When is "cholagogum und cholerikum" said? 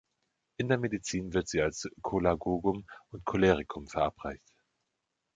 2.01-3.85